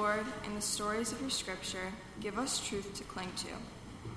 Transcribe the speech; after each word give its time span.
Lord, 0.00 0.24
in 0.46 0.54
the 0.54 0.62
stories 0.62 1.12
of 1.12 1.20
your 1.20 1.28
scripture, 1.28 1.92
give 2.22 2.38
us 2.38 2.66
truth 2.66 2.94
to 2.94 3.04
cling 3.04 3.30
to. 3.36 3.48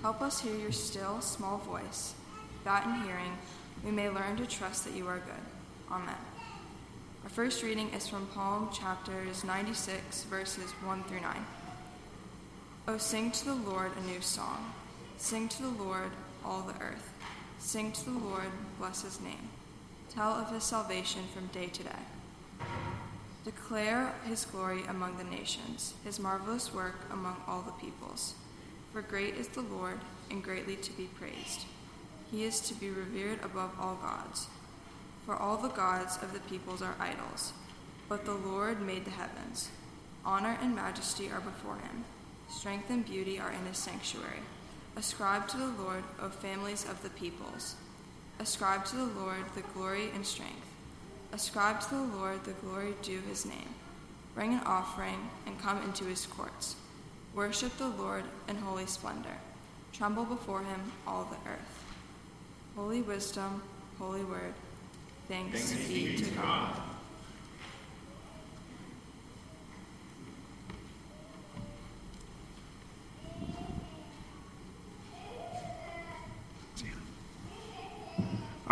Help 0.02 0.22
us 0.22 0.40
hear 0.40 0.56
your 0.56 0.72
still, 0.72 1.20
small 1.20 1.58
voice, 1.58 2.14
that 2.64 2.86
in 2.86 3.02
hearing 3.02 3.38
we 3.84 3.92
may 3.92 4.10
learn 4.10 4.38
to 4.38 4.46
trust 4.46 4.86
that 4.86 4.94
you 4.94 5.06
are 5.10 5.18
good. 5.18 5.92
Amen. 5.92 6.16
Our 7.26 7.30
first 7.30 7.64
reading 7.64 7.90
is 7.90 8.08
from 8.08 8.30
Psalm 8.34 8.70
chapters 8.72 9.44
96, 9.44 10.24
verses 10.24 10.72
1 10.86 11.04
through 11.04 11.20
9. 11.20 11.46
Oh, 12.88 12.98
sing 12.98 13.32
to 13.32 13.46
the 13.46 13.56
Lord 13.56 13.92
a 13.98 14.08
new 14.08 14.22
song. 14.22 14.74
Sing 15.18 15.50
to 15.50 15.64
the 15.64 15.84
Lord, 15.84 16.12
all 16.46 16.62
the 16.62 16.82
earth. 16.82 17.12
Sing 17.60 17.92
to 17.92 18.06
the 18.06 18.20
Lord, 18.20 18.48
bless 18.80 19.02
his 19.02 19.20
name. 19.20 19.50
Tell 20.10 20.32
of 20.32 20.50
his 20.50 20.64
salvation 20.64 21.24
from 21.34 21.48
day 21.48 21.68
to 21.68 21.84
day. 21.84 22.04
Declare 23.44 24.16
his 24.26 24.46
glory 24.46 24.84
among 24.88 25.18
the 25.18 25.24
nations, 25.26 25.96
his 26.06 26.20
marvelous 26.20 26.74
work 26.74 26.96
among 27.12 27.36
all 27.46 27.62
the 27.62 27.72
peoples. 27.74 28.36
For 28.94 29.02
great 29.02 29.36
is 29.36 29.50
the 29.50 29.62
Lord, 29.62 30.00
and 30.32 30.44
greatly 30.44 30.78
to 30.78 30.92
be 30.94 31.10
praised. 31.20 31.66
He 32.32 32.46
is 32.46 32.62
to 32.62 32.74
be 32.74 32.90
revered 32.90 33.44
above 33.44 33.72
all 33.80 33.96
gods. 33.96 34.48
For 35.26 35.36
all 35.36 35.58
the 35.58 35.70
gods 35.70 36.18
of 36.22 36.34
the 36.34 36.40
peoples 36.40 36.82
are 36.82 36.96
idols, 37.00 37.54
but 38.08 38.26
the 38.26 38.34
Lord 38.34 38.82
made 38.82 39.06
the 39.06 39.12
heavens. 39.12 39.70
Honor 40.26 40.58
and 40.62 40.76
majesty 40.76 41.30
are 41.30 41.42
before 41.42 41.76
him, 41.76 42.06
strength 42.50 42.90
and 42.90 43.06
beauty 43.06 43.40
are 43.40 43.52
in 43.52 43.66
his 43.66 43.78
sanctuary. 43.78 44.40
Ascribe 44.96 45.48
to 45.50 45.58
the 45.58 45.74
Lord, 45.84 46.04
O 46.22 46.30
families 46.30 46.86
of 46.86 47.02
the 47.04 47.10
peoples. 47.10 47.76
Ascribe 48.40 48.86
to 48.86 48.96
the 48.96 49.20
Lord 49.20 49.44
the 49.56 49.62
glory 49.74 50.12
and 50.14 50.26
strength. 50.26 50.73
Ascribe 51.34 51.82
to 51.82 51.90
the 51.90 52.18
Lord 52.18 52.44
the 52.44 52.52
glory 52.52 52.94
due 53.02 53.20
his 53.28 53.44
name. 53.44 53.74
Bring 54.36 54.54
an 54.54 54.62
offering 54.68 55.18
and 55.48 55.60
come 55.60 55.82
into 55.82 56.06
his 56.06 56.28
courts. 56.28 56.76
Worship 57.34 57.76
the 57.78 57.88
Lord 57.88 58.24
in 58.48 58.56
holy 58.56 58.86
splendor. 58.86 59.38
Tremble 59.92 60.26
before 60.26 60.60
him, 60.60 60.92
all 61.08 61.24
the 61.26 61.50
earth. 61.50 61.84
Holy 62.76 63.02
wisdom, 63.02 63.64
holy 63.98 64.24
word. 64.24 64.54
Thanks, 65.28 65.72
Thanks 65.72 65.88
be 65.88 66.16
to 66.18 66.26
God. 66.36 66.80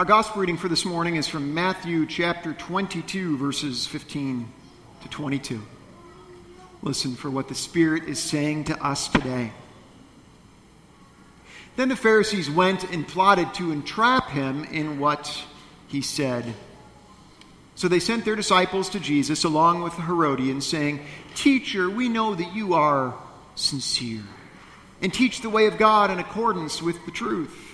Our 0.02 0.06
gospel 0.06 0.42
reading 0.42 0.58
for 0.58 0.68
this 0.68 0.84
morning 0.84 1.16
is 1.16 1.28
from 1.28 1.54
Matthew 1.54 2.08
chapter 2.08 2.54
22, 2.54 3.38
verses 3.38 3.86
15 3.86 4.52
to 5.04 5.08
22. 5.10 5.62
Listen 6.82 7.14
for 7.16 7.30
what 7.30 7.48
the 7.48 7.54
Spirit 7.54 8.06
is 8.06 8.18
saying 8.18 8.64
to 8.64 8.84
us 8.84 9.08
today. 9.10 9.52
Then 11.76 11.90
the 11.90 11.96
Pharisees 11.96 12.50
went 12.50 12.84
and 12.92 13.08
plotted 13.08 13.54
to 13.54 13.72
entrap 13.72 14.32
him 14.32 14.64
in 14.64 14.98
what 14.98 15.44
he 15.88 16.02
said. 16.02 16.52
So 17.76 17.88
they 17.88 18.00
sent 18.00 18.26
their 18.26 18.36
disciples 18.36 18.90
to 18.90 19.00
Jesus 19.00 19.44
along 19.44 19.84
with 19.84 19.96
the 19.98 20.02
Herodians, 20.02 20.66
saying, 20.66 21.06
Teacher, 21.36 21.88
we 21.92 22.10
know 22.10 22.34
that 22.34 22.56
you 22.56 22.74
are 22.74 23.14
sincere, 23.54 24.24
and 25.00 25.14
teach 25.14 25.42
the 25.42 25.50
way 25.52 25.68
of 25.68 25.78
God 25.78 26.10
in 26.10 26.18
accordance 26.18 26.82
with 26.82 27.06
the 27.06 27.12
truth 27.12 27.68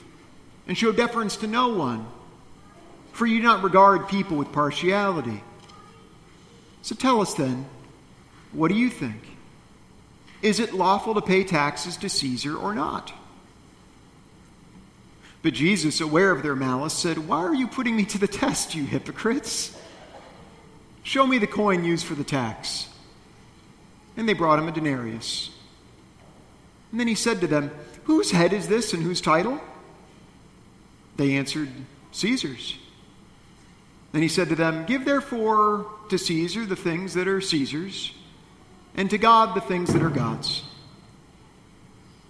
and 0.68 0.78
show 0.78 0.92
deference 0.92 1.38
to 1.38 1.48
no 1.48 1.70
one, 1.70 2.06
for 3.18 3.26
you 3.26 3.40
do 3.40 3.48
not 3.48 3.64
regard 3.64 4.08
people 4.08 4.38
with 4.38 4.52
partiality. 4.52 5.42
So 6.84 6.94
tell 6.94 7.20
us 7.20 7.34
then, 7.34 7.66
what 8.52 8.68
do 8.68 8.76
you 8.76 8.92
think? 8.92 9.20
Is 10.44 10.60
it 10.60 10.72
lawful 10.72 11.16
to 11.16 11.22
pay 11.22 11.44
taxes 11.44 11.98
to 11.98 12.10
Caesar 12.10 12.56
or 12.56 12.76
not? 12.76 13.12
But 15.42 15.56
Jesus, 15.56 16.00
aware 16.00 16.30
of 16.30 16.44
their 16.44 16.56
malice, 16.56 16.94
said, 16.94 17.28
Why 17.28 17.40
are 17.40 17.56
you 17.56 17.68
putting 17.68 17.96
me 17.96 18.06
to 18.06 18.20
the 18.20 18.28
test, 18.28 18.76
you 18.76 18.86
hypocrites? 18.86 19.76
Show 21.02 21.26
me 21.26 21.40
the 21.40 21.48
coin 21.48 21.84
used 21.84 22.06
for 22.06 22.14
the 22.14 22.24
tax. 22.24 22.88
And 24.16 24.30
they 24.30 24.34
brought 24.34 24.60
him 24.60 24.68
a 24.68 24.72
denarius. 24.72 25.50
And 26.92 27.00
then 27.00 27.08
he 27.08 27.16
said 27.16 27.42
to 27.42 27.48
them, 27.48 27.72
Whose 28.04 28.30
head 28.30 28.54
is 28.54 28.68
this 28.68 28.94
and 28.94 29.02
whose 29.02 29.22
title? 29.22 29.60
They 31.16 31.36
answered, 31.36 31.70
Caesar's. 32.12 32.78
Then 34.12 34.22
he 34.22 34.28
said 34.28 34.50
to 34.50 34.56
them, 34.56 34.86
Give 34.86 35.06
therefore 35.06 35.92
to 36.10 36.18
Caesar 36.18 36.66
the 36.66 36.76
things 36.76 37.14
that 37.14 37.28
are 37.28 37.42
Caesar's, 37.42 38.14
and 38.96 39.10
to 39.10 39.18
God 39.18 39.56
the 39.56 39.62
things 39.62 39.94
that 39.94 40.02
are 40.02 40.10
God's. 40.10 40.64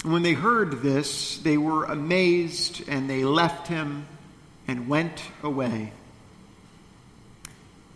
And 0.03 0.13
when 0.13 0.23
they 0.23 0.33
heard 0.33 0.81
this, 0.81 1.37
they 1.37 1.57
were 1.57 1.85
amazed, 1.85 2.87
and 2.87 3.09
they 3.09 3.23
left 3.23 3.67
him 3.67 4.07
and 4.67 4.87
went 4.87 5.23
away. 5.43 5.91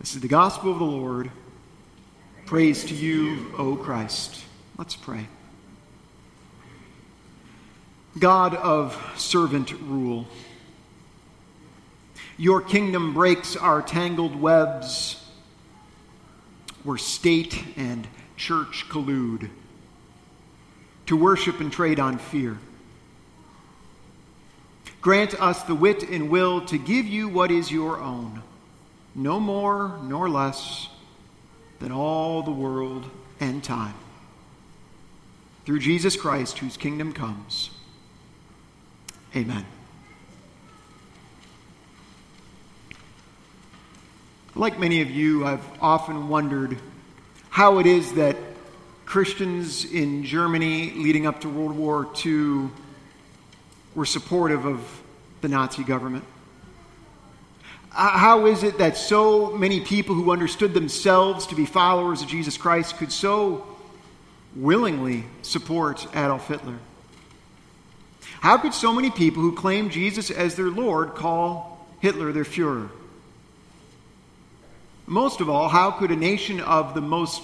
This 0.00 0.14
is 0.14 0.20
the 0.20 0.28
gospel 0.28 0.72
of 0.72 0.78
the 0.78 0.84
Lord. 0.84 1.30
Praise 2.46 2.84
to 2.86 2.94
you, 2.94 3.52
O 3.56 3.76
Christ. 3.76 4.44
Let's 4.76 4.96
pray. 4.96 5.26
God 8.18 8.54
of 8.54 9.00
servant 9.16 9.72
rule. 9.72 10.26
Your 12.36 12.60
kingdom 12.60 13.14
breaks 13.14 13.56
our 13.56 13.82
tangled 13.82 14.34
webs 14.34 15.22
where 16.82 16.98
state 16.98 17.64
and 17.76 18.06
church 18.36 18.86
collude 18.88 19.50
to 21.06 21.16
worship 21.16 21.60
and 21.60 21.72
trade 21.72 22.00
on 22.00 22.18
fear. 22.18 22.58
Grant 25.00 25.40
us 25.40 25.62
the 25.64 25.74
wit 25.74 26.08
and 26.08 26.30
will 26.30 26.64
to 26.66 26.78
give 26.78 27.06
you 27.06 27.28
what 27.28 27.50
is 27.50 27.70
your 27.70 28.00
own, 28.00 28.42
no 29.14 29.40
more 29.40 29.98
nor 30.02 30.28
less 30.28 30.88
than 31.80 31.90
all 31.90 32.42
the 32.42 32.52
world 32.52 33.10
and 33.40 33.62
time. 33.62 33.94
Through 35.66 35.80
Jesus 35.80 36.16
Christ, 36.16 36.58
whose 36.58 36.76
kingdom 36.76 37.12
comes. 37.12 37.70
Amen. 39.34 39.66
Like 44.54 44.78
many 44.78 45.00
of 45.00 45.10
you, 45.10 45.46
I've 45.46 45.64
often 45.80 46.28
wondered 46.28 46.76
how 47.48 47.78
it 47.78 47.86
is 47.86 48.12
that 48.14 48.36
Christians 49.06 49.86
in 49.86 50.24
Germany 50.24 50.90
leading 50.90 51.26
up 51.26 51.40
to 51.40 51.48
World 51.48 51.74
War 51.74 52.06
II 52.24 52.68
were 53.94 54.04
supportive 54.04 54.66
of 54.66 55.02
the 55.40 55.48
Nazi 55.48 55.82
government. 55.84 56.24
Uh, 57.94 58.10
how 58.10 58.44
is 58.44 58.62
it 58.62 58.76
that 58.76 58.98
so 58.98 59.56
many 59.56 59.80
people 59.80 60.14
who 60.14 60.30
understood 60.30 60.74
themselves 60.74 61.46
to 61.46 61.54
be 61.54 61.64
followers 61.64 62.20
of 62.20 62.28
Jesus 62.28 62.58
Christ 62.58 62.98
could 62.98 63.10
so 63.10 63.66
willingly 64.54 65.24
support 65.40 66.06
Adolf 66.14 66.48
Hitler? 66.48 66.78
How 68.40 68.58
could 68.58 68.74
so 68.74 68.92
many 68.92 69.10
people 69.10 69.42
who 69.42 69.54
claim 69.54 69.88
Jesus 69.88 70.30
as 70.30 70.56
their 70.56 70.70
Lord 70.70 71.14
call 71.14 71.86
Hitler 72.00 72.32
their 72.32 72.44
Fuhrer? 72.44 72.90
Most 75.06 75.40
of 75.40 75.50
all, 75.50 75.68
how 75.68 75.90
could 75.90 76.10
a 76.10 76.16
nation 76.16 76.60
of 76.60 76.94
the 76.94 77.00
most 77.00 77.42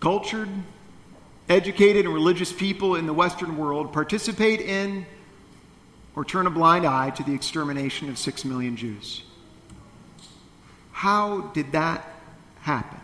cultured, 0.00 0.48
educated, 1.48 2.04
and 2.04 2.14
religious 2.14 2.52
people 2.52 2.96
in 2.96 3.06
the 3.06 3.12
Western 3.12 3.56
world 3.56 3.92
participate 3.92 4.60
in 4.60 5.06
or 6.16 6.24
turn 6.24 6.46
a 6.46 6.50
blind 6.50 6.84
eye 6.84 7.10
to 7.10 7.22
the 7.22 7.34
extermination 7.34 8.08
of 8.08 8.18
six 8.18 8.44
million 8.44 8.76
Jews? 8.76 9.22
How 10.92 11.42
did 11.52 11.72
that 11.72 12.06
happen? 12.62 12.98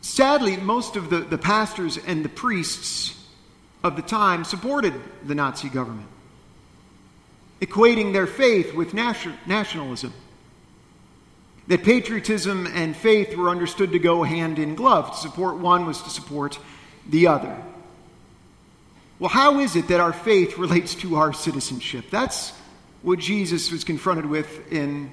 Sadly, 0.00 0.56
most 0.56 0.96
of 0.96 1.10
the, 1.10 1.18
the 1.18 1.36
pastors 1.36 1.98
and 1.98 2.24
the 2.24 2.28
priests 2.28 3.22
of 3.84 3.94
the 3.96 4.02
time 4.02 4.44
supported 4.44 4.94
the 5.24 5.34
Nazi 5.34 5.68
government, 5.68 6.08
equating 7.60 8.12
their 8.12 8.26
faith 8.26 8.74
with 8.74 8.94
nationalism 8.94 10.14
that 11.68 11.82
patriotism 11.82 12.66
and 12.66 12.96
faith 12.96 13.36
were 13.36 13.48
understood 13.48 13.92
to 13.92 13.98
go 13.98 14.22
hand 14.22 14.58
in 14.58 14.74
glove. 14.74 15.10
To 15.10 15.16
support 15.16 15.56
one 15.56 15.86
was 15.86 16.00
to 16.02 16.10
support 16.10 16.58
the 17.08 17.26
other. 17.26 17.56
Well, 19.18 19.30
how 19.30 19.60
is 19.60 19.76
it 19.76 19.88
that 19.88 20.00
our 20.00 20.12
faith 20.12 20.58
relates 20.58 20.94
to 20.96 21.16
our 21.16 21.32
citizenship? 21.32 22.06
That's 22.10 22.52
what 23.02 23.18
Jesus 23.18 23.70
was 23.70 23.84
confronted 23.84 24.26
with 24.26 24.72
in 24.72 25.10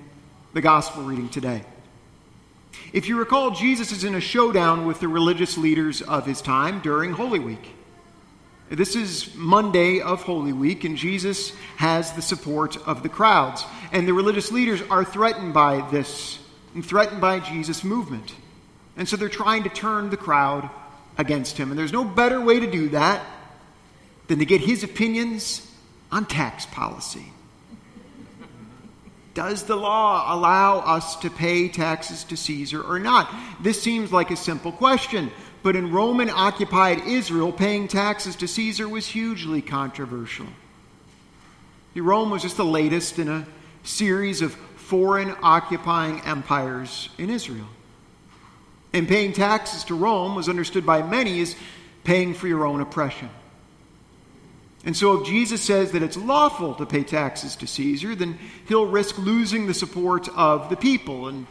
the 0.54 0.62
gospel 0.62 1.04
reading 1.04 1.30
today. 1.30 1.64
If 2.92 3.08
you 3.08 3.18
recall, 3.18 3.52
Jesus 3.52 3.92
is 3.92 4.04
in 4.04 4.16
a 4.16 4.22
showdown 4.22 4.86
with 4.86 5.00
the 5.00 5.08
religious 5.08 5.58
leaders 5.58 6.02
of 6.02 6.26
his 6.26 6.42
time 6.42 6.80
during 6.80 7.12
Holy 7.12 7.40
Week. 7.40 7.74
This 8.70 8.96
is 8.96 9.36
Monday 9.36 10.02
of 10.02 10.24
Holy 10.24 10.54
Week, 10.54 10.84
and 10.84 10.98
Jesus 10.98 11.54
has 11.78 12.14
the 12.14 12.22
support 12.22 12.78
of 12.88 13.04
the 13.04 13.10
crowds. 13.10 13.66
And 13.92 14.08
the 14.08 14.14
religious 14.14 14.52
leaders 14.52 14.82
are 14.90 15.04
threatened 15.04 15.54
by 15.54 15.88
this 15.92 16.40
and 16.74 16.86
threatened 16.86 17.22
by 17.22 17.40
Jesus' 17.40 17.84
movement. 17.84 18.34
And 18.98 19.08
so 19.08 19.18
they're 19.18 19.30
trying 19.30 19.64
to 19.64 19.70
turn 19.70 20.10
the 20.10 20.18
crowd 20.18 20.70
against 21.18 21.58
him. 21.58 21.70
And 21.70 21.80
there's 21.80 21.94
no 21.94 22.04
better 22.04 22.40
way 22.42 22.60
to 22.60 22.70
do 22.70 22.90
that 22.90 23.24
than 24.28 24.40
to 24.40 24.46
get 24.46 24.62
his 24.62 24.84
opinions 24.84 25.70
on 26.12 26.26
tax 26.26 26.66
policy. 26.66 27.26
Does 29.34 29.64
the 29.64 29.76
law 29.76 30.34
allow 30.34 30.80
us 30.80 31.16
to 31.18 31.30
pay 31.30 31.68
taxes 31.68 32.24
to 32.26 32.38
Caesar 32.38 32.82
or 32.84 33.00
not? 33.00 33.34
This 33.62 33.82
seems 33.82 34.12
like 34.12 34.30
a 34.30 34.36
simple 34.36 34.72
question, 34.72 35.32
but 35.64 35.76
in 35.76 35.92
Roman 35.92 36.30
occupied 36.30 37.08
Israel, 37.08 37.52
paying 37.52 37.88
taxes 37.88 38.36
to 38.38 38.48
Caesar 38.48 38.88
was 38.88 39.08
hugely 39.08 39.62
controversial. 39.62 40.46
Rome 41.96 42.30
was 42.30 42.44
just 42.44 42.58
the 42.58 42.66
latest 42.66 43.18
in 43.18 43.28
a 43.28 43.48
series 43.84 44.42
of 44.42 44.56
foreign 44.94 45.36
occupying 45.42 46.22
empires 46.22 47.10
in 47.18 47.32
Israel. 47.32 47.66
And 48.94 49.08
paying 49.08 49.34
taxes 49.34 49.86
to 49.86 49.96
Rome 49.96 50.36
was 50.36 50.48
understood 50.48 50.86
by 50.86 51.02
many 51.02 51.42
as 51.42 51.56
paying 52.04 52.36
for 52.36 52.48
your 52.48 52.64
own 52.64 52.80
oppression. 52.80 53.32
And 54.86 54.96
so, 54.96 55.20
if 55.20 55.26
Jesus 55.26 55.64
says 55.64 55.94
that 55.94 56.04
it's 56.04 56.16
lawful 56.16 56.76
to 56.76 56.86
pay 56.86 57.04
taxes 57.04 57.56
to 57.56 57.66
Caesar, 57.66 58.14
then 58.14 58.38
he'll 58.68 58.86
risk 58.86 59.18
losing 59.18 59.66
the 59.66 59.74
support 59.74 60.30
of 60.38 60.70
the 60.70 60.76
people, 60.76 61.28
and 61.28 61.48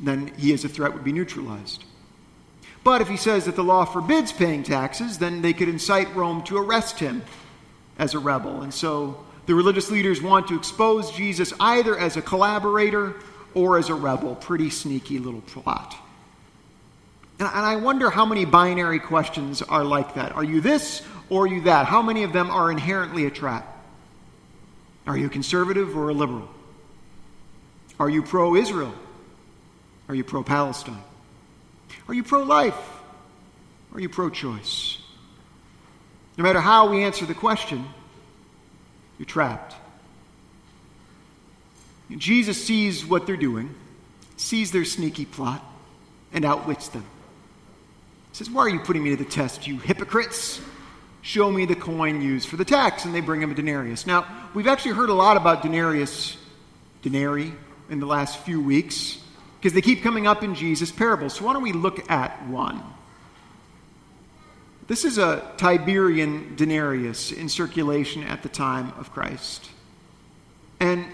then 0.00 0.32
he, 0.38 0.54
as 0.54 0.64
a 0.64 0.68
threat, 0.70 0.94
would 0.94 1.04
be 1.04 1.12
neutralized. 1.12 1.84
But 2.84 3.02
if 3.02 3.08
he 3.08 3.18
says 3.18 3.44
that 3.44 3.54
the 3.54 3.62
law 3.62 3.84
forbids 3.84 4.32
paying 4.32 4.62
taxes, 4.62 5.18
then 5.18 5.42
they 5.42 5.52
could 5.52 5.68
incite 5.68 6.16
Rome 6.16 6.42
to 6.44 6.56
arrest 6.56 7.00
him 7.00 7.22
as 7.98 8.14
a 8.14 8.18
rebel. 8.18 8.62
And 8.62 8.72
so, 8.72 9.26
the 9.46 9.54
religious 9.54 9.90
leaders 9.90 10.22
want 10.22 10.48
to 10.48 10.56
expose 10.56 11.10
Jesus 11.10 11.52
either 11.60 11.98
as 11.98 12.16
a 12.16 12.22
collaborator 12.22 13.16
or 13.54 13.78
as 13.78 13.88
a 13.88 13.94
rebel. 13.94 14.34
Pretty 14.34 14.70
sneaky 14.70 15.18
little 15.18 15.42
plot. 15.42 15.96
And 17.38 17.48
I 17.48 17.76
wonder 17.76 18.10
how 18.10 18.24
many 18.24 18.44
binary 18.44 19.00
questions 19.00 19.60
are 19.60 19.84
like 19.84 20.14
that. 20.14 20.32
Are 20.32 20.44
you 20.44 20.60
this 20.60 21.02
or 21.28 21.44
are 21.44 21.46
you 21.46 21.62
that? 21.62 21.86
How 21.86 22.00
many 22.00 22.22
of 22.22 22.32
them 22.32 22.50
are 22.50 22.70
inherently 22.70 23.26
a 23.26 23.30
trap? 23.30 23.70
Are 25.06 25.16
you 25.16 25.28
conservative 25.28 25.96
or 25.96 26.10
a 26.10 26.14
liberal? 26.14 26.48
Are 27.98 28.08
you 28.08 28.22
pro 28.22 28.54
Israel? 28.54 28.94
Are 30.08 30.14
you 30.14 30.24
pro 30.24 30.42
Palestine? 30.42 31.02
Are 32.08 32.14
you 32.14 32.22
pro 32.22 32.42
life? 32.42 32.76
Are 33.92 34.00
you 34.00 34.08
pro 34.08 34.30
choice? 34.30 34.98
No 36.36 36.42
matter 36.42 36.60
how 36.60 36.90
we 36.90 37.04
answer 37.04 37.26
the 37.26 37.34
question, 37.34 37.86
you're 39.24 39.32
trapped. 39.32 39.74
Jesus 42.14 42.62
sees 42.62 43.06
what 43.06 43.26
they're 43.26 43.38
doing, 43.38 43.74
sees 44.36 44.70
their 44.70 44.84
sneaky 44.84 45.24
plot, 45.24 45.64
and 46.34 46.44
outwits 46.44 46.88
them. 46.88 47.04
He 48.32 48.36
says, 48.36 48.50
Why 48.50 48.62
are 48.62 48.68
you 48.68 48.80
putting 48.80 49.02
me 49.02 49.10
to 49.10 49.16
the 49.16 49.24
test, 49.24 49.66
you 49.66 49.78
hypocrites? 49.78 50.60
Show 51.22 51.50
me 51.50 51.64
the 51.64 51.74
coin 51.74 52.20
used 52.20 52.48
for 52.48 52.56
the 52.56 52.66
tax. 52.66 53.06
And 53.06 53.14
they 53.14 53.22
bring 53.22 53.40
him 53.40 53.50
a 53.50 53.54
denarius. 53.54 54.06
Now, 54.06 54.26
we've 54.52 54.66
actually 54.66 54.92
heard 54.92 55.08
a 55.08 55.14
lot 55.14 55.38
about 55.38 55.62
denarius, 55.62 56.36
denarii, 57.00 57.54
in 57.88 58.00
the 58.00 58.06
last 58.06 58.40
few 58.40 58.60
weeks 58.60 59.18
because 59.58 59.72
they 59.72 59.80
keep 59.80 60.02
coming 60.02 60.26
up 60.26 60.42
in 60.42 60.54
Jesus' 60.54 60.92
parables. 60.92 61.32
So 61.32 61.46
why 61.46 61.54
don't 61.54 61.62
we 61.62 61.72
look 61.72 62.10
at 62.10 62.46
one? 62.48 62.82
This 64.86 65.06
is 65.06 65.16
a 65.16 65.42
Tiberian 65.56 66.56
denarius 66.56 67.32
in 67.32 67.48
circulation 67.48 68.22
at 68.22 68.42
the 68.42 68.50
time 68.50 68.92
of 68.98 69.12
Christ. 69.12 69.70
And 70.78 71.06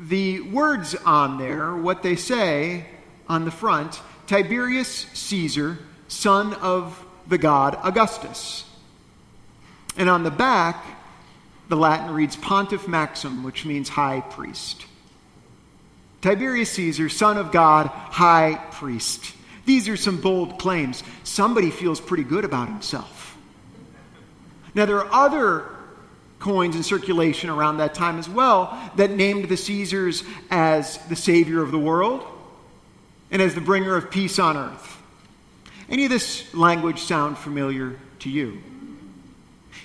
the 0.00 0.40
words 0.40 0.94
on 0.94 1.38
there, 1.38 1.74
what 1.74 2.04
they 2.04 2.14
say 2.14 2.86
on 3.28 3.44
the 3.44 3.50
front 3.50 4.00
Tiberius 4.28 5.06
Caesar, 5.12 5.78
son 6.06 6.54
of 6.54 7.04
the 7.26 7.38
god 7.38 7.76
Augustus. 7.82 8.64
And 9.96 10.08
on 10.08 10.22
the 10.22 10.30
back, 10.30 10.84
the 11.68 11.76
Latin 11.76 12.14
reads 12.14 12.36
Pontiff 12.36 12.86
Maxim, 12.86 13.42
which 13.42 13.66
means 13.66 13.88
high 13.88 14.20
priest. 14.20 14.86
Tiberius 16.22 16.70
Caesar, 16.72 17.08
son 17.08 17.38
of 17.38 17.50
God, 17.50 17.88
high 17.88 18.54
priest. 18.70 19.34
These 19.64 19.88
are 19.88 19.96
some 19.96 20.20
bold 20.20 20.58
claims. 20.58 21.02
Somebody 21.24 21.70
feels 21.70 22.00
pretty 22.00 22.24
good 22.24 22.44
about 22.44 22.68
himself. 22.68 23.36
Now, 24.74 24.86
there 24.86 24.98
are 25.04 25.12
other 25.12 25.66
coins 26.38 26.74
in 26.74 26.82
circulation 26.82 27.50
around 27.50 27.76
that 27.76 27.94
time 27.94 28.18
as 28.18 28.28
well 28.28 28.78
that 28.96 29.10
named 29.10 29.48
the 29.48 29.56
Caesars 29.56 30.24
as 30.50 30.98
the 31.08 31.16
savior 31.16 31.62
of 31.62 31.70
the 31.70 31.78
world 31.78 32.24
and 33.30 33.42
as 33.42 33.54
the 33.54 33.60
bringer 33.60 33.94
of 33.94 34.10
peace 34.10 34.38
on 34.38 34.56
earth. 34.56 34.96
Any 35.88 36.04
of 36.04 36.10
this 36.10 36.52
language 36.54 37.00
sound 37.00 37.36
familiar 37.36 37.98
to 38.20 38.30
you? 38.30 38.62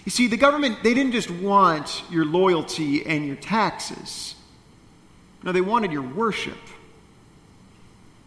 You 0.06 0.12
see, 0.12 0.27
the 0.27 0.38
government, 0.38 0.83
they 0.83 0.94
didn't 0.94 1.13
just 1.13 1.31
want 1.31 2.04
your 2.12 2.25
loyalty 2.25 3.06
and 3.06 3.25
your 3.25 3.36
taxes. 3.36 4.36
No, 5.44 5.51
they 5.51 5.62
wanted 5.62 5.92
your 5.92 6.04
worship. 6.04 6.57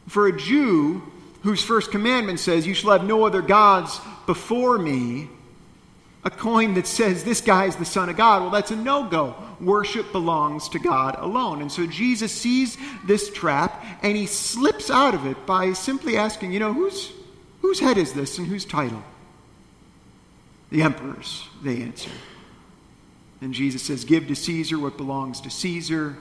For 0.09 0.27
a 0.27 0.37
Jew 0.37 1.03
whose 1.43 1.63
first 1.63 1.91
commandment 1.91 2.41
says, 2.41 2.67
You 2.67 2.75
shall 2.75 2.93
have 2.93 3.05
no 3.05 3.25
other 3.25 3.43
gods 3.43 4.01
before 4.27 4.79
me, 4.79 5.29
a 6.25 6.31
coin 6.31 6.75
that 6.75 6.87
says 6.87 7.25
this 7.25 7.41
guy 7.41 7.67
is 7.67 7.77
the 7.77 7.85
Son 7.85 8.09
of 8.09 8.17
God, 8.17 8.43
well, 8.43 8.51
that's 8.51 8.71
a 8.71 8.77
no 8.77 9.05
go. 9.05 9.35
Worship 9.61 10.13
belongs 10.13 10.69
to 10.71 10.79
God 10.79 11.17
alone. 11.19 11.63
And 11.63 11.71
so 11.71 11.87
Jesus 11.87 12.33
sees 12.33 12.77
this 13.05 13.31
trap 13.31 13.85
and 14.03 14.17
he 14.17 14.27
slips 14.27 14.91
out 14.91 15.15
of 15.15 15.27
it 15.27 15.47
by 15.47 15.73
simply 15.73 16.17
asking, 16.17 16.53
You 16.53 16.61
know, 16.61 16.73
whose, 16.73 17.13
whose 17.63 17.81
head 17.81 17.99
is 17.99 18.13
this 18.13 18.39
and 18.39 18.47
whose 18.47 18.65
title? 18.65 19.03
The 20.71 20.83
emperor's, 20.83 21.49
they 21.63 21.83
answer. 21.83 22.11
And 23.41 23.55
Jesus 23.55 23.83
says, 23.83 24.05
Give 24.05 24.27
to 24.27 24.37
Caesar 24.37 24.79
what 24.79 24.97
belongs 24.97 25.41
to 25.43 25.51
Caesar, 25.51 26.17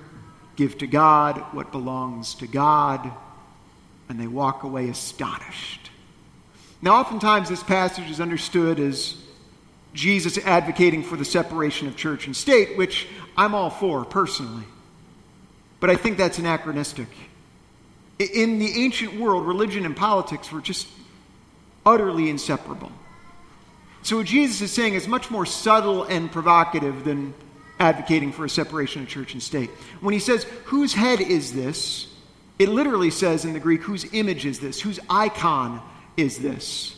give 0.55 0.77
to 0.77 0.87
God 0.87 1.37
what 1.53 1.71
belongs 1.71 2.35
to 2.35 2.47
God. 2.47 3.11
And 4.09 4.19
they 4.19 4.27
walk 4.27 4.63
away 4.63 4.89
astonished. 4.89 5.91
Now, 6.81 6.95
oftentimes, 6.95 7.49
this 7.49 7.63
passage 7.63 8.09
is 8.09 8.21
understood 8.21 8.79
as 8.79 9.17
Jesus 9.93 10.37
advocating 10.37 11.03
for 11.03 11.17
the 11.17 11.25
separation 11.25 11.87
of 11.87 11.95
church 11.97 12.27
and 12.27 12.35
state, 12.35 12.77
which 12.77 13.07
I'm 13.35 13.55
all 13.55 13.69
for 13.69 14.05
personally. 14.05 14.65
But 15.79 15.89
I 15.89 15.95
think 15.95 16.17
that's 16.17 16.39
anachronistic. 16.39 17.07
In 18.19 18.59
the 18.59 18.83
ancient 18.83 19.19
world, 19.19 19.45
religion 19.45 19.85
and 19.85 19.95
politics 19.95 20.51
were 20.51 20.61
just 20.61 20.87
utterly 21.85 22.29
inseparable. 22.29 22.91
So, 24.03 24.17
what 24.17 24.25
Jesus 24.27 24.61
is 24.61 24.71
saying 24.71 24.93
is 24.93 25.07
much 25.07 25.29
more 25.29 25.45
subtle 25.45 26.03
and 26.03 26.31
provocative 26.31 27.03
than 27.03 27.33
advocating 27.79 28.31
for 28.31 28.45
a 28.45 28.49
separation 28.49 29.01
of 29.01 29.07
church 29.07 29.33
and 29.33 29.43
state. 29.43 29.69
When 30.01 30.13
he 30.13 30.19
says, 30.19 30.45
Whose 30.65 30.93
head 30.93 31.21
is 31.21 31.53
this? 31.53 32.07
It 32.59 32.69
literally 32.69 33.11
says 33.11 33.45
in 33.45 33.53
the 33.53 33.59
Greek, 33.59 33.83
Whose 33.83 34.11
image 34.13 34.45
is 34.45 34.59
this? 34.59 34.81
Whose 34.81 34.99
icon 35.09 35.81
is 36.15 36.39
this? 36.39 36.95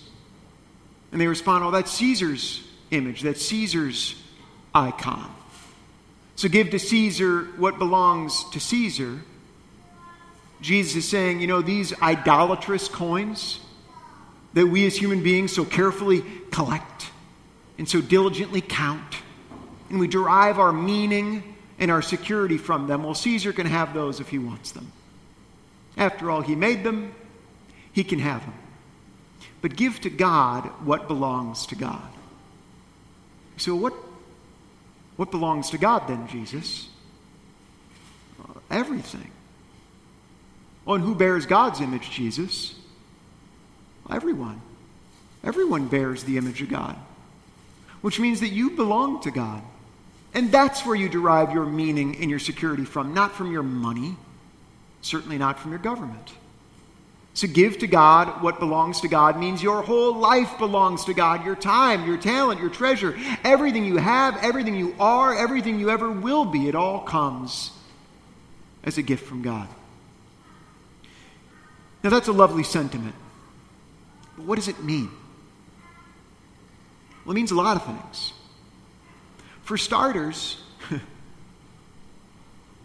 And 1.12 1.20
they 1.20 1.28
respond, 1.28 1.64
Oh, 1.64 1.72
that's 1.72 1.92
Caesar's 1.92 2.64
image, 2.92 3.22
that's 3.22 3.46
Caesar's 3.46 4.22
icon. 4.74 5.30
So 6.36 6.48
give 6.48 6.70
to 6.72 6.80
Caesar 6.80 7.44
what 7.58 7.80
belongs 7.80 8.50
to 8.52 8.60
Caesar. 8.60 9.20
Jesus 10.62 10.96
is 10.96 11.10
saying, 11.10 11.42
you 11.42 11.48
know, 11.48 11.62
these 11.62 11.94
idolatrous 12.02 12.88
coins, 12.88 13.60
that 14.54 14.68
we 14.68 14.86
as 14.86 14.96
human 14.96 15.22
beings 15.22 15.54
so 15.54 15.66
carefully 15.66 16.24
collect 16.52 17.12
and 17.78 17.88
so 17.88 18.02
diligently 18.02 18.62
count. 18.62 19.16
And 19.90 20.00
we 20.00 20.08
derive 20.08 20.60
our 20.60 20.74
meaning 20.74 21.56
and 21.78 21.92
our 21.92 22.02
security 22.02 22.58
from 22.58 22.88
them. 22.88 23.04
Well, 23.04 23.16
Caesar 23.16 23.54
can 23.54 23.66
have 23.66 23.94
those 23.94 24.20
if 24.20 24.30
he 24.30 24.40
wants 24.40 24.72
them. 24.72 24.92
After 25.98 26.32
all, 26.32 26.42
he 26.42 26.56
made 26.56 26.84
them, 26.84 27.14
he 27.92 28.04
can 28.04 28.20
have 28.20 28.42
them. 28.42 28.54
But 29.62 29.76
give 29.76 30.00
to 30.02 30.10
God 30.10 30.66
what 30.86 31.08
belongs 31.08 31.66
to 31.68 31.76
God. 31.76 32.08
So, 33.58 33.76
what, 33.76 33.94
what 35.18 35.32
belongs 35.32 35.72
to 35.72 35.78
God 35.78 36.08
then, 36.08 36.28
Jesus? 36.28 36.88
Everything. 38.72 39.32
Well, 40.86 40.96
and 40.96 41.04
who 41.04 41.16
bears 41.16 41.46
God's 41.46 41.82
image, 41.82 42.10
Jesus? 42.10 42.74
Everyone. 44.10 44.62
Everyone 45.44 45.88
bears 45.88 46.24
the 46.24 46.38
image 46.38 46.62
of 46.62 46.70
God, 46.70 46.96
which 48.02 48.20
means 48.20 48.42
that 48.42 48.50
you 48.50 48.72
belong 48.72 49.22
to 49.22 49.32
God. 49.32 49.62
And 50.34 50.52
that's 50.52 50.86
where 50.86 50.96
you 50.96 51.10
derive 51.10 51.54
your 51.54 51.66
meaning 51.66 52.18
and 52.18 52.30
your 52.30 52.40
security 52.40 52.86
from, 52.86 53.14
not 53.14 53.34
from 53.34 53.52
your 53.52 53.64
money, 53.64 54.16
certainly 55.02 55.38
not 55.38 55.60
from 55.60 55.72
your 55.72 55.80
government. 55.80 56.34
To 57.36 57.48
give 57.48 57.78
to 57.80 57.88
God 57.88 58.42
what 58.42 58.60
belongs 58.60 59.02
to 59.02 59.08
God 59.08 59.40
means 59.40 59.64
your 59.64 59.82
whole 59.82 60.16
life 60.18 60.58
belongs 60.58 61.06
to 61.06 61.14
God 61.14 61.46
your 61.46 61.56
time, 61.56 62.06
your 62.06 62.18
talent, 62.18 62.60
your 62.60 62.70
treasure, 62.70 63.18
everything 63.44 63.86
you 63.86 63.98
have, 63.98 64.38
everything 64.44 64.76
you 64.76 64.96
are, 65.00 65.34
everything 65.36 65.80
you 65.80 65.90
ever 65.90 66.12
will 66.12 66.44
be. 66.44 66.68
It 66.68 66.76
all 66.76 67.00
comes 67.00 67.72
as 68.84 68.98
a 68.98 69.02
gift 69.02 69.26
from 69.26 69.42
God. 69.42 69.70
Now, 72.04 72.10
that's 72.10 72.28
a 72.28 72.34
lovely 72.34 72.64
sentiment. 72.64 73.16
But 74.36 74.46
what 74.46 74.56
does 74.56 74.68
it 74.68 74.84
mean? 74.84 75.10
Well, 77.24 77.32
it 77.32 77.36
means 77.36 77.52
a 77.52 77.56
lot 77.56 77.76
of 77.78 77.86
things. 77.86 78.34
For 79.64 79.78
starters, 79.78 80.62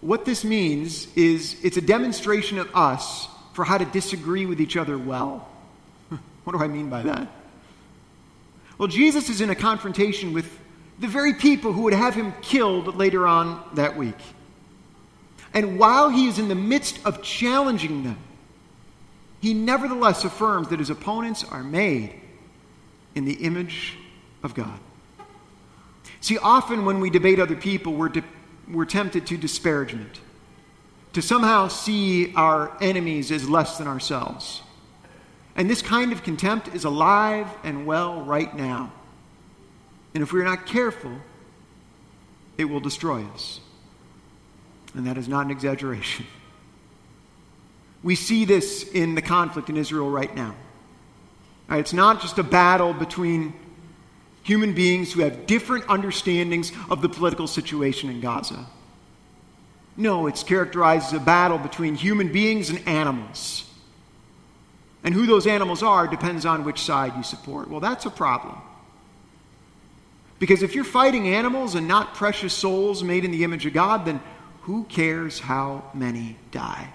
what 0.04 0.26
this 0.26 0.44
means 0.44 1.08
is 1.16 1.56
it's 1.64 1.78
a 1.78 1.80
demonstration 1.80 2.58
of 2.58 2.68
us 2.76 3.26
for 3.54 3.64
how 3.64 3.78
to 3.78 3.86
disagree 3.86 4.44
with 4.44 4.60
each 4.60 4.76
other 4.76 4.98
well. 4.98 5.48
what 6.44 6.52
do 6.52 6.62
I 6.62 6.68
mean 6.68 6.90
by 6.90 7.02
that? 7.02 7.26
Well, 8.76 8.88
Jesus 8.88 9.30
is 9.30 9.40
in 9.40 9.48
a 9.48 9.54
confrontation 9.54 10.34
with 10.34 10.58
the 10.98 11.06
very 11.06 11.32
people 11.32 11.72
who 11.72 11.82
would 11.82 11.94
have 11.94 12.14
him 12.14 12.34
killed 12.42 12.96
later 12.96 13.26
on 13.26 13.62
that 13.76 13.96
week. 13.96 14.18
And 15.54 15.78
while 15.78 16.10
he 16.10 16.26
is 16.26 16.38
in 16.38 16.48
the 16.48 16.54
midst 16.54 16.98
of 17.06 17.22
challenging 17.22 18.04
them, 18.04 18.18
he 19.40 19.54
nevertheless 19.54 20.24
affirms 20.24 20.68
that 20.68 20.80
his 20.80 20.90
opponents 20.90 21.44
are 21.44 21.64
made 21.64 22.12
in 23.14 23.24
the 23.24 23.34
image 23.34 23.96
of 24.42 24.54
God. 24.54 24.78
See, 26.20 26.36
often 26.36 26.84
when 26.84 27.00
we 27.00 27.08
debate 27.08 27.40
other 27.40 27.56
people, 27.56 27.94
we're, 27.94 28.08
de- 28.10 28.24
we're 28.68 28.84
tempted 28.84 29.26
to 29.26 29.36
disparagement, 29.36 30.20
to 31.12 31.22
somehow 31.22 31.68
see 31.68 32.34
our 32.34 32.76
enemies 32.80 33.30
as 33.30 33.48
less 33.48 33.78
than 33.78 33.86
ourselves. 33.86 34.62
And 35.56 35.70
this 35.70 35.82
kind 35.82 36.12
of 36.12 36.22
contempt 36.22 36.74
is 36.74 36.84
alive 36.84 37.48
and 37.62 37.86
well 37.86 38.22
right 38.22 38.54
now. 38.56 38.92
And 40.14 40.22
if 40.22 40.32
we're 40.32 40.44
not 40.44 40.66
careful, 40.66 41.12
it 42.58 42.64
will 42.64 42.80
destroy 42.80 43.24
us. 43.34 43.60
And 44.94 45.06
that 45.06 45.18
is 45.18 45.28
not 45.28 45.44
an 45.44 45.50
exaggeration. 45.50 46.26
We 48.02 48.14
see 48.14 48.44
this 48.44 48.88
in 48.88 49.14
the 49.14 49.22
conflict 49.22 49.70
in 49.70 49.76
Israel 49.76 50.10
right 50.10 50.34
now. 50.34 50.54
Right, 51.68 51.80
it's 51.80 51.92
not 51.92 52.20
just 52.20 52.38
a 52.38 52.42
battle 52.42 52.92
between 52.92 53.54
human 54.44 54.74
beings 54.74 55.12
who 55.12 55.22
have 55.22 55.46
different 55.46 55.84
understandings 55.88 56.70
of 56.88 57.02
the 57.02 57.08
political 57.08 57.48
situation 57.48 58.08
in 58.08 58.20
Gaza. 58.20 58.66
No, 59.96 60.26
it's 60.26 60.42
characterized 60.42 61.06
as 61.06 61.12
a 61.14 61.20
battle 61.20 61.58
between 61.58 61.94
human 61.96 62.30
beings 62.30 62.70
and 62.70 62.86
animals. 62.86 63.68
And 65.02 65.14
who 65.14 65.26
those 65.26 65.46
animals 65.46 65.82
are 65.82 66.06
depends 66.06 66.46
on 66.46 66.64
which 66.64 66.80
side 66.80 67.14
you 67.16 67.22
support. 67.22 67.68
Well, 67.68 67.80
that's 67.80 68.06
a 68.06 68.10
problem. 68.10 68.56
Because 70.38 70.62
if 70.62 70.74
you're 70.74 70.84
fighting 70.84 71.28
animals 71.28 71.74
and 71.74 71.88
not 71.88 72.14
precious 72.14 72.52
souls 72.52 73.02
made 73.02 73.24
in 73.24 73.30
the 73.30 73.44
image 73.44 73.66
of 73.66 73.72
God, 73.72 74.04
then 74.04 74.20
who 74.62 74.84
cares 74.84 75.40
how 75.40 75.84
many 75.94 76.36
die? 76.50 76.92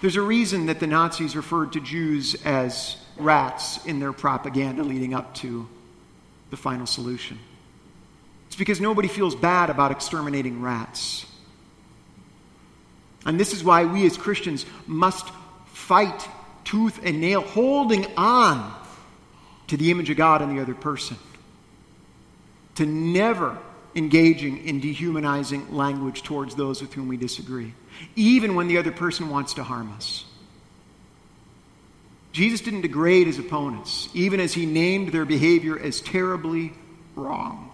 There's 0.00 0.16
a 0.16 0.22
reason 0.22 0.66
that 0.66 0.78
the 0.78 0.86
Nazis 0.86 1.34
referred 1.34 1.72
to 1.72 1.80
Jews 1.80 2.36
as 2.44 2.96
rats 3.16 3.84
in 3.84 3.98
their 3.98 4.12
propaganda 4.12 4.84
leading 4.84 5.12
up 5.12 5.34
to 5.36 5.68
the 6.50 6.56
final 6.56 6.86
solution. 6.86 7.38
It's 8.46 8.56
because 8.56 8.80
nobody 8.80 9.08
feels 9.08 9.34
bad 9.34 9.70
about 9.70 9.90
exterminating 9.90 10.62
rats. 10.62 11.26
And 13.26 13.38
this 13.38 13.52
is 13.52 13.64
why 13.64 13.84
we 13.84 14.06
as 14.06 14.16
Christians 14.16 14.64
must 14.86 15.28
fight 15.72 16.28
tooth 16.64 17.00
and 17.04 17.20
nail, 17.20 17.40
holding 17.40 18.06
on 18.16 18.74
to 19.66 19.76
the 19.76 19.90
image 19.90 20.10
of 20.10 20.16
God 20.16 20.42
in 20.42 20.54
the 20.54 20.62
other 20.62 20.74
person. 20.74 21.16
To 22.76 22.86
never 22.86 23.58
engaging 23.94 24.66
in 24.66 24.80
dehumanizing 24.80 25.74
language 25.74 26.22
towards 26.22 26.54
those 26.54 26.80
with 26.80 26.92
whom 26.94 27.08
we 27.08 27.16
disagree, 27.16 27.74
even 28.16 28.54
when 28.54 28.68
the 28.68 28.78
other 28.78 28.92
person 28.92 29.30
wants 29.30 29.54
to 29.54 29.64
harm 29.64 29.92
us. 29.92 30.24
Jesus 32.32 32.60
didn't 32.60 32.82
degrade 32.82 33.26
his 33.26 33.38
opponents, 33.38 34.08
even 34.14 34.38
as 34.38 34.52
he 34.52 34.66
named 34.66 35.12
their 35.12 35.24
behavior 35.24 35.78
as 35.78 36.00
terribly 36.00 36.72
wrong. 37.16 37.72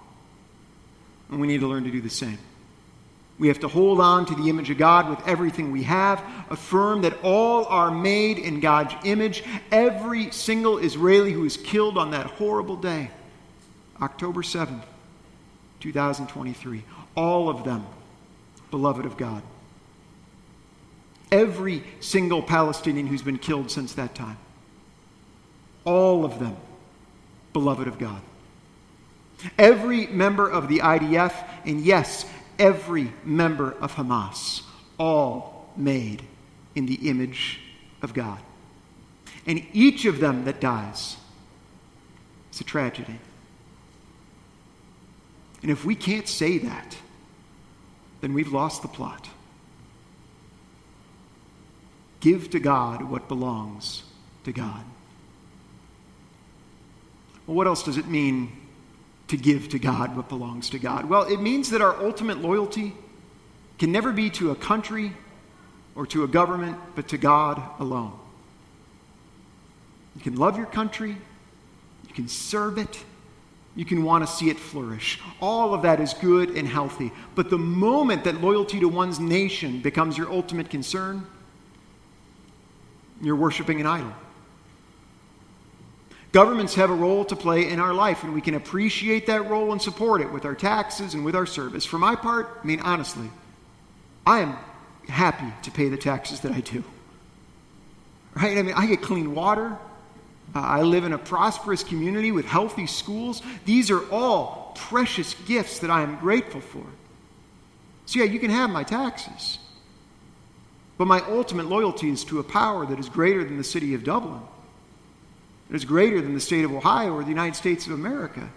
And 1.31 1.41
we 1.41 1.47
need 1.47 1.61
to 1.61 1.67
learn 1.67 1.85
to 1.85 1.91
do 1.91 2.01
the 2.01 2.11
same. 2.11 2.39
We 3.39 3.49
have 3.49 3.61
to 3.61 3.69
hold 3.69 4.01
on 4.01 4.27
to 4.27 4.35
the 4.35 4.49
image 4.49 4.71
of 4.71 4.79
God 4.79 5.11
with 5.11 5.27
everything 5.27 5.73
we 5.73 5.83
have, 5.83 6.23
affirm 6.51 7.03
that 7.03 7.19
all 7.25 7.65
are 7.65 7.91
made 7.91 8.39
in 8.39 8.61
God's 8.61 8.95
image. 9.05 9.43
Every 9.73 10.31
single 10.31 10.79
Israeli 10.79 11.33
who 11.33 11.41
was 11.41 11.57
killed 11.57 11.99
on 11.99 12.13
that 12.13 12.27
horrible 12.27 12.77
day, 12.77 13.11
October 14.01 14.43
7th, 14.43 14.85
2023, 15.85 16.83
all 17.15 17.51
of 17.51 17.63
them 17.63 17.87
beloved 18.71 19.05
of 19.05 19.19
God. 19.19 19.43
Every 21.31 21.85
single 22.01 22.43
Palestinian 22.43 23.07
who's 23.07 23.21
been 23.21 23.37
killed 23.37 23.71
since 23.71 23.93
that 23.93 24.15
time, 24.15 24.39
all 25.85 26.25
of 26.25 26.39
them 26.39 26.57
beloved 27.53 27.87
of 27.87 27.99
God. 27.99 28.23
Every 29.59 30.07
member 30.07 30.49
of 30.49 30.69
the 30.69 30.79
IDF, 30.79 31.35
and 31.67 31.83
yes, 31.83 32.25
every 32.59 33.13
member 33.23 33.73
of 33.73 33.95
Hamas, 33.95 34.63
all 34.99 35.69
made 35.77 36.23
in 36.75 36.87
the 36.87 37.11
image 37.11 37.61
of 38.01 38.15
God. 38.15 38.39
And 39.47 39.63
each 39.75 40.07
of 40.07 40.19
them 40.19 40.47
that 40.47 40.63
dies 40.63 41.19
is 42.51 42.63
a 42.63 42.65
tragedy. 42.65 43.19
And 45.65 45.71
if 45.71 45.83
we 45.83 45.95
can't 45.95 46.29
say 46.29 46.59
that, 46.59 46.95
then 48.21 48.35
we've 48.35 48.53
lost 48.53 48.83
the 48.83 48.89
plot. 48.89 49.31
Give 52.21 52.51
to 52.51 52.61
God 52.61 53.03
what 53.03 53.29
belongs 53.29 54.03
to 54.45 54.53
God. 54.53 54.85
Well, 57.47 57.57
what 57.57 57.67
else 57.67 57.83
does 57.83 57.97
it 57.97 58.07
mean 58.07 58.53
to 59.29 59.39
give 59.39 59.71
to 59.71 59.79
God 59.79 60.15
what 60.15 60.29
belongs 60.29 60.69
to 60.69 60.79
God? 60.79 61.07
Well, 61.07 61.23
it 61.23 61.41
means 61.41 61.71
that 61.71 61.81
our 61.81 61.99
ultimate 61.99 62.43
loyalty 62.43 62.93
can 63.79 63.91
never 63.91 64.13
be 64.13 64.29
to 64.33 64.51
a 64.51 64.55
country 64.55 65.15
or 65.95 66.07
to 66.09 66.25
a 66.25 66.29
government, 66.29 66.77
but 66.95 67.09
to 67.09 67.17
God 67.17 67.63
alone. 67.79 68.13
You 70.15 70.21
can 70.21 70.37
love 70.37 70.59
your 70.59 70.67
country, 70.67 71.17
you 72.07 72.15
can 72.15 72.29
serve 72.29 72.77
it, 72.77 73.03
you 73.77 73.85
can 73.85 74.05
want 74.05 74.27
to 74.27 74.33
see 74.33 74.51
it 74.51 74.59
flourish. 74.59 75.21
All 75.41 75.75
of 75.75 75.83
that 75.83 76.01
is 76.01 76.15
good 76.15 76.51
and 76.51 76.67
healthy. 76.67 77.13
But 77.35 77.51
the 77.51 77.59
moment 77.59 78.25
that 78.25 78.41
loyalty 78.41 78.79
to 78.81 78.89
one's 78.89 79.19
nation 79.19 79.81
becomes 79.81 80.17
your 80.17 80.31
ultimate 80.31 80.71
concern, 80.71 81.27
you're 83.21 83.37
worshiping 83.37 83.81
an 83.81 83.87
idol. 83.87 84.13
Governments 86.31 86.75
have 86.75 86.91
a 86.91 86.95
role 86.95 87.25
to 87.27 87.37
play 87.37 87.71
in 87.71 87.79
our 87.79 87.95
life, 87.95 88.25
and 88.25 88.35
we 88.35 88.41
can 88.41 88.55
appreciate 88.55 89.27
that 89.29 89.49
role 89.49 89.71
and 89.71 89.81
support 89.81 90.21
it 90.21 90.33
with 90.33 90.45
our 90.45 90.55
taxes 90.55 91.15
and 91.15 91.25
with 91.25 91.37
our 91.37 91.47
service. 91.47 91.85
For 91.85 91.99
my 91.99 92.17
part, 92.17 92.61
I 92.63 92.67
mean, 92.67 92.81
honestly, 92.81 93.31
I 94.27 94.41
am 94.41 94.57
happy 95.09 95.53
to 95.63 95.71
pay 95.71 95.89
the 95.89 95.97
taxes 95.97 96.41
that 96.41 96.51
I 96.51 96.61
do. 96.61 96.83
Right? 98.35 98.59
I 98.59 98.63
mean, 98.63 98.75
I 98.75 98.87
get 98.87 99.01
clean 99.01 99.33
water. 99.33 99.79
Uh, 100.55 100.61
I 100.61 100.83
live 100.83 101.05
in 101.05 101.13
a 101.13 101.19
prosperous 101.19 101.85
community 101.85 102.33
with 102.33 102.47
healthy 102.47 102.87
schools. 102.87 103.43
These 103.65 103.91
are 103.91 104.09
all 104.11 104.73
precious 104.75 105.35
gifts 105.47 105.79
that 105.81 105.91
I 105.91 106.03
am 106.03 106.17
grateful 106.17 106.61
for. 106.61 106.85
So, 108.07 108.19
yeah, 108.19 108.27
you 108.27 108.41
can 108.41 108.51
have 108.51 108.71
my 108.71 108.83
taxes. 108.83 109.59
But 110.99 111.07
my 111.07 111.21
ultimate 111.29 111.67
loyalty 111.67 112.11
is 112.11 112.25
to 112.25 112.39
a 112.39 112.45
power 112.45 112.87
that 112.87 112.99
is 112.99 113.09
greater 113.09 113.45
than 113.45 113.57
the 113.57 113.65
city 113.65 113.95
of 113.95 114.05
Dublin 114.05 114.41
that 115.69 115.77
is 115.77 115.85
greater 115.85 116.21
than 116.21 116.35
the 116.35 116.41
state 116.41 116.65
of 116.65 116.73
Ohio 116.73 117.15
or 117.15 117.23
the 117.23 117.31
United 117.31 117.57
States 117.57 117.87
of 117.87 117.93
America. 117.93 118.49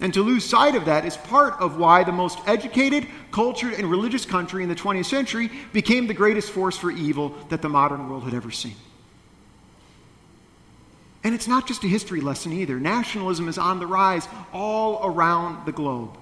And 0.00 0.12
to 0.14 0.22
lose 0.22 0.44
sight 0.44 0.74
of 0.74 0.86
that 0.86 1.04
is 1.04 1.16
part 1.16 1.54
of 1.60 1.76
why 1.76 2.02
the 2.02 2.12
most 2.12 2.38
educated, 2.46 3.06
cultured, 3.30 3.74
and 3.74 3.88
religious 3.88 4.24
country 4.24 4.62
in 4.62 4.68
the 4.68 4.74
20th 4.74 5.06
century 5.06 5.50
became 5.72 6.08
the 6.08 6.14
greatest 6.14 6.50
force 6.50 6.76
for 6.76 6.90
evil 6.90 7.34
that 7.50 7.62
the 7.62 7.68
modern 7.68 8.08
world 8.08 8.24
had 8.24 8.34
ever 8.34 8.50
seen. 8.50 8.74
And 11.24 11.34
it's 11.34 11.46
not 11.46 11.68
just 11.68 11.84
a 11.84 11.88
history 11.88 12.20
lesson 12.20 12.52
either. 12.52 12.80
Nationalism 12.80 13.48
is 13.48 13.58
on 13.58 13.78
the 13.78 13.86
rise 13.86 14.26
all 14.52 15.00
around 15.04 15.66
the 15.66 15.72
globe. 15.72 16.16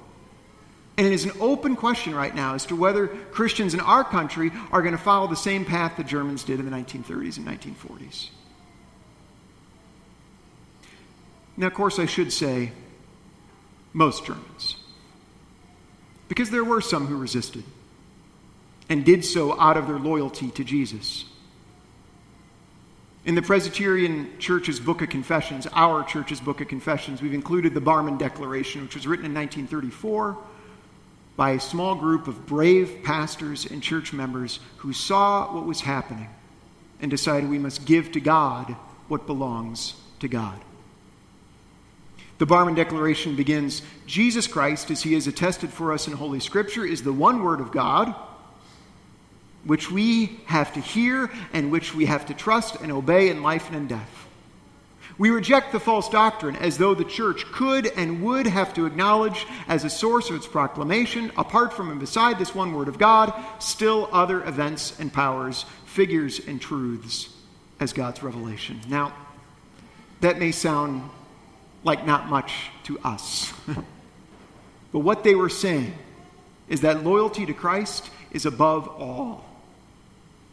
And 0.99 1.07
it 1.07 1.13
is 1.15 1.25
an 1.25 1.33
open 1.41 1.77
question 1.77 2.15
right 2.15 2.35
now 2.35 2.55
as 2.55 2.67
to 2.67 2.77
whether 2.77 3.09
Christians 3.09 3.73
in 3.73 3.81
our 3.81 4.05
country 4.05 4.53
are 4.71 4.83
going 4.83 4.93
to 4.93 5.03
follow 5.03 5.27
the 5.27 5.37
same 5.37 5.65
path 5.65 5.97
the 5.97 6.05
Germans 6.05 6.45
did 6.45 6.61
in 6.61 6.69
the 6.69 6.77
1930s 6.77 7.39
and 7.39 7.47
1940s. 7.47 8.29
Now, 11.57 11.69
of 11.69 11.75
course, 11.75 11.99
I 11.99 12.07
should 12.07 12.33
say 12.33 12.73
most 13.93 14.27
Germans, 14.27 14.77
because 16.29 16.51
there 16.51 16.65
were 16.65 16.81
some 16.81 17.07
who 17.07 17.17
resisted 17.17 17.65
and 18.89 19.05
did 19.05 19.25
so 19.25 19.59
out 19.59 19.77
of 19.77 19.87
their 19.87 19.99
loyalty 19.99 20.51
to 20.51 20.65
Jesus. 20.65 21.25
In 23.23 23.35
the 23.35 23.43
Presbyterian 23.43 24.39
Church's 24.39 24.81
Book 24.81 25.03
of 25.03 25.11
Confessions, 25.11 25.67
our 25.75 26.03
church's 26.05 26.41
Book 26.41 26.63
of 26.63 26.69
Confessions, 26.69 27.21
we've 27.21 27.35
included 27.35 27.75
the 27.75 27.81
Barmen 27.81 28.19
Declaration, 28.19 28.81
which 28.83 28.95
was 28.95 29.07
written 29.07 29.27
in 29.27 29.35
1934 29.35 30.39
by 31.37 31.51
a 31.51 31.61
small 31.61 31.95
group 31.95 32.29
of 32.29 32.47
brave 32.47 33.01
pastors 33.05 33.67
and 33.67 33.83
church 33.83 34.15
members 34.15 34.59
who 34.79 34.95
saw 34.95 35.55
what 35.55 35.67
was 35.67 35.83
happening 35.83 36.31
and 37.03 37.11
decided 37.11 37.51
we 37.51 37.59
must 37.59 37.85
give 37.85 38.11
to 38.13 38.21
God 38.21 38.75
what 39.09 39.27
belongs 39.27 39.95
to 40.21 40.29
God. 40.29 40.59
The 42.39 42.47
Barmen 42.47 42.75
Declaration 42.75 43.37
begins 43.37 43.83
Jesus 44.07 44.47
Christ, 44.47 44.91
as 44.91 45.03
he 45.03 45.15
is 45.15 45.27
attested 45.27 45.69
for 45.69 45.93
us 45.93 46.07
in 46.07 46.15
Holy 46.15 46.41
Scripture, 46.41 46.87
is 46.87 47.03
the 47.03 47.13
one 47.13 47.45
Word 47.45 47.61
of 47.61 47.71
God, 47.71 48.15
which 49.65 49.91
we 49.91 50.41
have 50.47 50.73
to 50.75 50.81
hear 50.81 51.31
and 51.53 51.71
which 51.71 51.95
we 51.95 52.07
have 52.07 52.27
to 52.27 52.35
trust 52.35 52.77
and 52.77 52.91
obey 52.91 53.29
in 53.29 53.43
life 53.43 53.67
and 53.69 53.77
in 53.77 53.87
death. 53.87 54.21
We 55.21 55.29
reject 55.29 55.73
the 55.73 55.81
false 55.81 56.09
doctrine 56.09 56.57
as 56.57 56.79
though 56.79 56.95
the 56.95 57.05
church 57.05 57.45
could 57.53 57.87
and 57.87 58.23
would 58.23 58.47
have 58.47 58.73
to 58.73 58.87
acknowledge 58.87 59.47
as 59.69 59.85
a 59.85 59.91
source 59.91 60.31
of 60.31 60.37
its 60.37 60.47
proclamation, 60.47 61.31
apart 61.37 61.75
from 61.75 61.91
and 61.91 62.01
beside 62.01 62.39
this 62.39 62.55
one 62.55 62.73
Word 62.73 62.89
of 62.89 62.97
God, 62.97 63.35
still 63.59 64.09
other 64.13 64.43
events 64.45 64.99
and 64.99 65.13
powers, 65.13 65.67
figures 65.85 66.41
and 66.47 66.59
truths 66.59 67.29
as 67.81 67.93
God's 67.93 68.23
revelation. 68.23 68.81
Now, 68.89 69.13
that 70.23 70.39
may 70.39 70.53
sound 70.53 71.11
like 71.85 72.07
not 72.07 72.29
much 72.29 72.71
to 72.85 72.99
us. 73.01 73.53
but 74.93 75.01
what 75.01 75.23
they 75.23 75.35
were 75.35 75.51
saying 75.51 75.93
is 76.67 76.81
that 76.81 77.05
loyalty 77.05 77.45
to 77.45 77.53
Christ 77.53 78.09
is 78.31 78.47
above 78.47 78.89
all. 78.89 79.45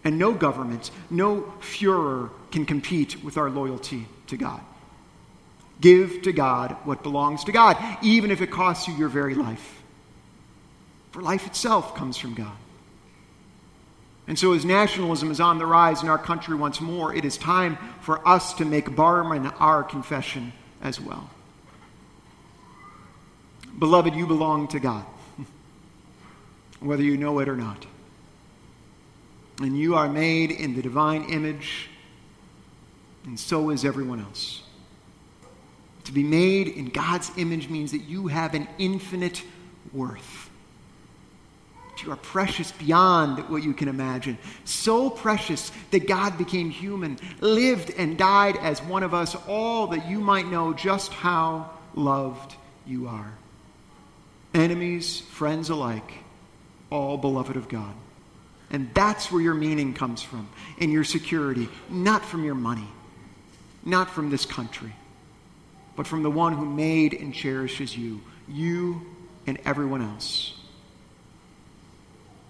And 0.07 0.17
no 0.17 0.31
government, 0.31 0.89
no 1.09 1.41
Fuhrer 1.59 2.29
can 2.49 2.65
compete 2.65 3.21
with 3.25 3.35
our 3.35 3.49
loyalty 3.49 4.07
to 4.27 4.37
God. 4.37 4.61
Give 5.81 6.21
to 6.21 6.31
God 6.31 6.77
what 6.85 7.03
belongs 7.03 7.43
to 7.43 7.51
God, 7.51 7.75
even 8.01 8.31
if 8.31 8.39
it 8.39 8.49
costs 8.49 8.87
you 8.87 8.93
your 8.93 9.09
very 9.09 9.35
life. 9.35 9.81
For 11.11 11.21
life 11.21 11.45
itself 11.45 11.93
comes 11.93 12.15
from 12.15 12.35
God. 12.35 12.55
And 14.29 14.39
so, 14.39 14.53
as 14.53 14.63
nationalism 14.63 15.29
is 15.29 15.41
on 15.41 15.57
the 15.57 15.65
rise 15.65 16.03
in 16.03 16.07
our 16.07 16.17
country 16.17 16.55
once 16.55 16.79
more, 16.79 17.13
it 17.13 17.25
is 17.25 17.35
time 17.35 17.77
for 17.99 18.25
us 18.25 18.53
to 18.53 18.65
make 18.65 18.85
Barmen 18.85 19.53
our 19.59 19.83
confession 19.83 20.53
as 20.81 21.01
well. 21.01 21.29
Beloved, 23.77 24.15
you 24.15 24.25
belong 24.25 24.69
to 24.69 24.79
God, 24.79 25.03
whether 26.79 27.03
you 27.03 27.17
know 27.17 27.39
it 27.39 27.49
or 27.49 27.57
not. 27.57 27.85
And 29.59 29.77
you 29.77 29.95
are 29.95 30.07
made 30.07 30.51
in 30.51 30.75
the 30.75 30.81
divine 30.81 31.25
image, 31.29 31.89
and 33.25 33.39
so 33.39 33.71
is 33.71 33.83
everyone 33.83 34.21
else. 34.21 34.61
To 36.05 36.11
be 36.11 36.23
made 36.23 36.67
in 36.67 36.89
God's 36.89 37.31
image 37.37 37.67
means 37.67 37.91
that 37.91 38.03
you 38.03 38.27
have 38.27 38.53
an 38.53 38.67
infinite 38.77 39.43
worth. 39.91 40.49
You 42.03 42.11
are 42.11 42.17
precious 42.17 42.71
beyond 42.71 43.49
what 43.49 43.63
you 43.63 43.73
can 43.73 43.87
imagine. 43.87 44.37
So 44.65 45.09
precious 45.09 45.71
that 45.91 46.07
God 46.07 46.37
became 46.37 46.69
human, 46.69 47.17
lived 47.41 47.91
and 47.97 48.17
died 48.17 48.55
as 48.57 48.81
one 48.83 49.03
of 49.03 49.13
us, 49.13 49.35
all 49.47 49.87
that 49.87 50.07
you 50.07 50.19
might 50.19 50.47
know 50.47 50.73
just 50.73 51.11
how 51.11 51.71
loved 51.95 52.55
you 52.85 53.07
are. 53.07 53.33
Enemies, 54.53 55.19
friends 55.19 55.69
alike, 55.69 56.13
all 56.89 57.17
beloved 57.17 57.57
of 57.57 57.67
God. 57.67 57.93
And 58.69 58.93
that's 58.93 59.31
where 59.31 59.41
your 59.41 59.53
meaning 59.53 59.93
comes 59.93 60.21
from, 60.21 60.49
and 60.79 60.91
your 60.91 61.05
security, 61.05 61.69
not 61.89 62.25
from 62.25 62.43
your 62.43 62.55
money, 62.55 62.87
not 63.85 64.09
from 64.09 64.29
this 64.29 64.45
country, 64.45 64.93
but 65.95 66.05
from 66.05 66.21
the 66.21 66.29
one 66.29 66.53
who 66.53 66.65
made 66.65 67.13
and 67.13 67.33
cherishes 67.33 67.97
you, 67.97 68.21
you 68.47 69.01
and 69.45 69.57
everyone 69.63 70.01
else. 70.01 70.53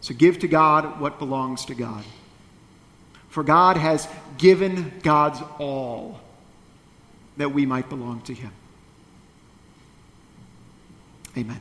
So 0.01 0.15
give 0.15 0.39
to 0.39 0.47
God 0.47 0.99
what 0.99 1.19
belongs 1.19 1.65
to 1.65 1.75
God. 1.75 2.03
For 3.29 3.43
God 3.43 3.77
has 3.77 4.07
given 4.37 4.93
God's 5.03 5.39
all 5.59 6.19
that 7.37 7.53
we 7.53 7.65
might 7.65 7.89
belong 7.89 8.21
to 8.21 8.33
Him. 8.33 8.51
Amen. 11.37 11.59